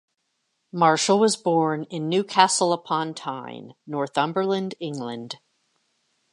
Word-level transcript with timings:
Marshall 0.73 1.19
was 1.19 1.37
born 1.37 1.83
in 1.91 2.09
Newcastle 2.09 2.73
upon 2.73 3.13
Tyne, 3.13 3.75
Northumberland, 3.85 4.73
England. 4.79 5.37